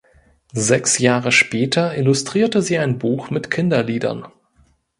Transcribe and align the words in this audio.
Sechs 0.55 0.97
Jahre 0.97 1.31
später 1.31 1.95
illustrierte 1.95 2.63
sie 2.63 2.79
ein 2.79 2.97
Buch 2.97 3.29
mit 3.29 3.51
Kinderliedern. 3.51 4.25